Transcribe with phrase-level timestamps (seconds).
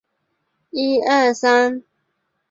[0.71, 1.83] 议决方式